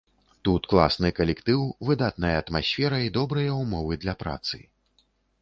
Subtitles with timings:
[0.47, 4.63] Тут класны калектыў, выдатная атмасфера і добрыя ўмовы для працы.